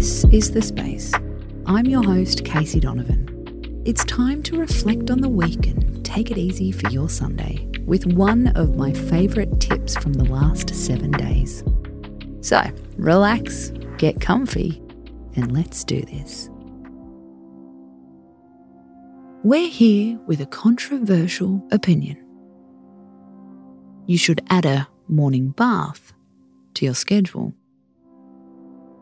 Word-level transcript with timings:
This 0.00 0.24
is 0.32 0.50
The 0.52 0.62
Space. 0.62 1.12
I'm 1.66 1.84
your 1.84 2.02
host, 2.02 2.42
Casey 2.42 2.80
Donovan. 2.80 3.82
It's 3.84 4.02
time 4.06 4.42
to 4.44 4.58
reflect 4.58 5.10
on 5.10 5.20
the 5.20 5.28
week 5.28 5.66
and 5.66 6.02
take 6.02 6.30
it 6.30 6.38
easy 6.38 6.72
for 6.72 6.88
your 6.88 7.10
Sunday 7.10 7.68
with 7.84 8.06
one 8.06 8.46
of 8.56 8.76
my 8.76 8.94
favourite 8.94 9.60
tips 9.60 9.94
from 9.98 10.14
the 10.14 10.24
last 10.24 10.74
seven 10.74 11.10
days. 11.10 11.62
So, 12.40 12.62
relax, 12.96 13.72
get 13.98 14.22
comfy, 14.22 14.80
and 15.36 15.52
let's 15.52 15.84
do 15.84 16.00
this. 16.00 16.48
We're 19.44 19.68
here 19.68 20.18
with 20.26 20.40
a 20.40 20.46
controversial 20.46 21.62
opinion. 21.72 22.16
You 24.06 24.16
should 24.16 24.40
add 24.48 24.64
a 24.64 24.88
morning 25.08 25.50
bath 25.50 26.14
to 26.72 26.86
your 26.86 26.94
schedule. 26.94 27.52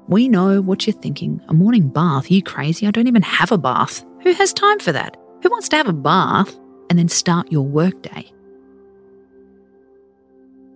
We 0.09 0.27
know 0.27 0.63
what 0.63 0.87
you're 0.87 0.97
thinking. 0.97 1.41
A 1.49 1.55
morning 1.55 1.89
bath? 1.89 2.31
Are 2.31 2.35
you 2.35 2.43
crazy? 2.43 2.87
I 2.87 2.91
don't 2.91 3.09
even 3.09 3.23
have 3.23 3.53
a 3.53 3.59
bath. 3.59 4.05
Who 4.23 4.33
has 4.33 4.53
time 4.55 4.79
for 4.81 4.91
that? 4.93 5.17
Who 5.43 5.51
wants 5.51 5.69
to 5.69 5.77
have 5.77 5.89
a 5.89 5.93
bath 5.93 6.59
and 6.89 6.99
then 6.99 7.09
start 7.09 7.53
your 7.53 7.67
workday? 7.67 8.33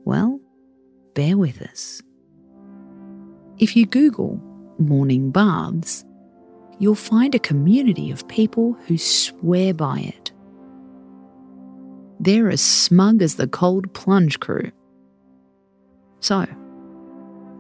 Well, 0.05 0.39
bear 1.15 1.39
with 1.39 1.63
us. 1.63 2.03
If 3.59 3.75
you 3.75 3.87
Google 3.87 4.39
morning 4.79 5.31
baths, 5.31 6.05
you'll 6.79 6.95
find 6.95 7.35
a 7.35 7.39
community 7.39 8.11
of 8.11 8.29
people 8.29 8.77
who 8.87 8.99
swear 8.99 9.73
by 9.73 10.01
it. 10.01 10.33
They're 12.21 12.51
as 12.51 12.61
smug 12.61 13.23
as 13.23 13.37
the 13.37 13.49
cold 13.49 13.93
plunge 13.95 14.41
crew. 14.41 14.71
So, 16.21 16.47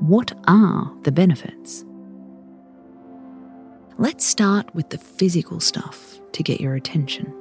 what 0.02 0.32
are 0.48 0.92
the 1.02 1.12
benefits? 1.12 1.84
Let's 3.98 4.24
start 4.24 4.74
with 4.74 4.90
the 4.90 4.98
physical 4.98 5.60
stuff 5.60 6.18
to 6.32 6.42
get 6.42 6.60
your 6.60 6.74
attention. 6.74 7.32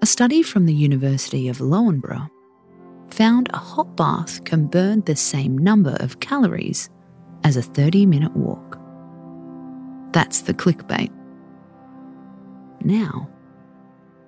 A 0.00 0.06
study 0.06 0.42
from 0.42 0.66
the 0.66 0.74
University 0.74 1.46
of 1.46 1.60
Loughborough 1.60 2.28
found 3.10 3.50
a 3.52 3.58
hot 3.58 3.94
bath 3.94 4.42
can 4.42 4.66
burn 4.66 5.02
the 5.02 5.14
same 5.14 5.56
number 5.56 5.96
of 6.00 6.18
calories 6.18 6.90
as 7.44 7.56
a 7.56 7.62
30 7.62 8.04
minute 8.06 8.36
walk. 8.36 8.80
That's 10.12 10.40
the 10.40 10.54
clickbait. 10.54 11.12
Now, 12.80 13.30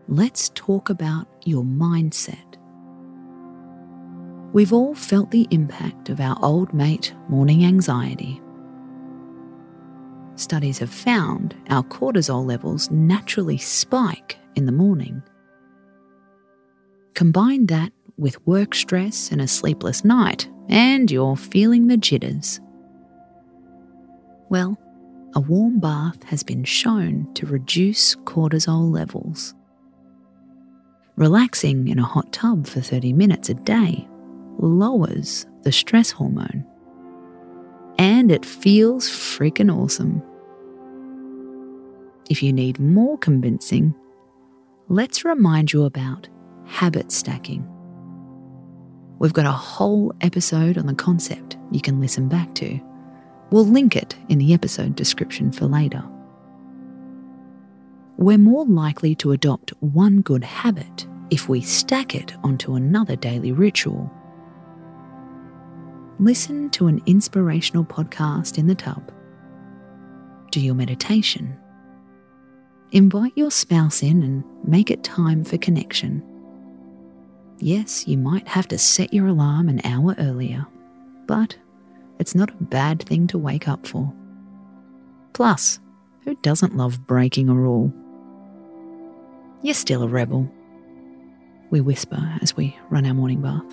let's 0.07 0.51
talk 0.51 0.91
about 0.91 1.27
your 1.45 1.65
mindset. 1.65 2.44
We've 4.55 4.73
all 4.73 4.95
felt 4.95 5.33
the 5.33 5.49
impact 5.51 6.11
of 6.11 6.21
our 6.21 6.39
old 6.41 6.73
mate 6.73 7.13
morning 7.29 7.65
anxiety. 7.65 8.41
Studies 10.37 10.79
have 10.79 10.91
found 10.91 11.57
our 11.71 11.83
cortisol 11.83 12.47
levels 12.47 12.89
naturally 12.89 13.59
spike 13.59 14.39
in 14.55 14.67
the 14.67 14.73
morning. 14.73 15.25
Combine 17.15 17.67
that 17.67 17.93
with 18.17 18.47
work 18.47 18.77
stress 18.77 19.33
and 19.33 19.41
a 19.41 19.49
sleepless 19.49 20.05
night, 20.05 20.49
and 20.69 21.11
you're 21.11 21.37
feeling 21.37 21.89
the 21.89 21.97
jitters. 21.97 22.61
Well, 24.51 24.79
a 25.35 25.41
warm 25.41 25.81
bath 25.81 26.23
has 26.27 26.45
been 26.45 26.63
shown 26.63 27.27
to 27.35 27.47
reduce 27.47 28.15
cortisol 28.19 28.89
levels. 28.93 29.53
Relaxing 31.17 31.89
in 31.89 31.99
a 31.99 32.05
hot 32.05 32.33
tub 32.33 32.69
for 32.69 32.81
30 32.81 33.13
minutes 33.15 33.49
a 33.49 33.55
day 33.55 34.07
lowers 34.59 35.47
the 35.63 35.73
stress 35.73 36.11
hormone. 36.11 36.65
And 37.99 38.31
it 38.31 38.45
feels 38.45 39.09
freaking 39.09 39.75
awesome. 39.75 40.23
If 42.31 42.43
you 42.43 42.53
need 42.53 42.79
more 42.81 43.19
convincing, 43.19 43.95
let's 44.89 45.25
remind 45.25 45.73
you 45.73 45.85
about 45.85 46.29
habit 46.67 47.13
stacking. 47.13 47.69
We've 49.19 49.33
got 49.33 49.47
a 49.47 49.53
whole 49.53 50.13
episode 50.21 50.77
on 50.77 50.87
the 50.87 50.95
concept 50.95 51.57
you 51.71 51.81
can 51.81 52.01
listen 52.01 52.29
back 52.29 52.55
to. 52.57 52.81
We'll 53.51 53.67
link 53.67 53.95
it 53.95 54.17
in 54.29 54.39
the 54.39 54.53
episode 54.53 54.97
description 54.97 55.53
for 55.53 55.67
later. 55.67 56.03
We're 58.17 58.39
more 58.39 58.65
likely 58.65 59.15
to 59.17 59.33
adopt 59.33 59.73
one 59.81 60.21
good 60.21 60.45
habit 60.45 61.07
if 61.31 61.49
we 61.49 61.61
stack 61.61 62.15
it 62.15 62.35
onto 62.43 62.75
another 62.75 63.17
daily 63.17 63.53
ritual. 63.53 64.11
Listen 66.21 66.71
to 66.71 66.87
an 66.87 67.03
inspirational 67.07 67.85
podcast 67.85 68.57
in 68.57 68.69
the 68.69 68.75
tub. 68.75 69.11
Do 70.53 70.61
your 70.61 70.77
meditation. 70.77 71.57
Invite 72.93 73.33
your 73.35 73.51
spouse 73.51 74.01
in 74.01 74.23
and 74.23 74.45
make 74.65 74.93
it 74.93 75.03
time 75.03 75.43
for 75.43 75.59
connection. 75.59 76.23
Yes, 77.59 78.07
you 78.07 78.17
might 78.17 78.47
have 78.47 78.69
to 78.69 78.79
set 78.79 79.13
your 79.13 79.27
alarm 79.27 79.69
an 79.69 79.81
hour 79.83 80.15
earlier, 80.19 80.65
but 81.27 81.57
it's 82.21 82.37
not 82.37 82.51
a 82.51 82.65
bad 82.65 83.03
thing 83.03 83.27
to 83.29 83.39
wake 83.39 83.67
up 83.67 83.85
for. 83.85 84.13
Plus, 85.33 85.81
who 86.23 86.37
doesn't 86.37 86.77
love 86.77 87.09
breaking 87.09 87.49
a 87.49 87.55
rule? 87.55 87.93
You're 89.63 89.75
still 89.75 90.05
a 90.05 90.09
rebel. 90.09 90.49
We 91.71 91.81
whisper 91.81 92.39
as 92.41 92.57
we 92.57 92.79
run 92.89 93.05
our 93.05 93.15
morning 93.15 93.41
bath. 93.41 93.65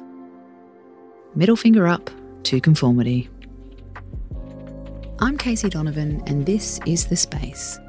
Middle 1.35 1.55
finger 1.55 1.87
up 1.87 2.09
to 2.43 2.61
conformity. 2.61 3.29
I'm 5.19 5.37
Casey 5.37 5.69
Donovan, 5.69 6.23
and 6.25 6.45
this 6.45 6.79
is 6.85 7.05
The 7.05 7.15
Space. 7.15 7.79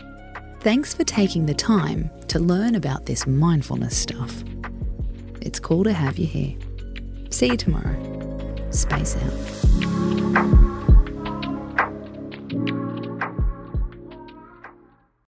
Thanks 0.60 0.94
for 0.94 1.04
taking 1.04 1.46
the 1.46 1.54
time 1.54 2.10
to 2.28 2.38
learn 2.38 2.74
about 2.74 3.06
this 3.06 3.26
mindfulness 3.26 3.96
stuff. 3.96 4.44
It's 5.40 5.58
cool 5.58 5.84
to 5.84 5.92
have 5.92 6.18
you 6.18 6.26
here. 6.26 6.54
See 7.30 7.46
you 7.46 7.56
tomorrow. 7.56 7.96
Space 8.70 9.16
out. 9.16 10.61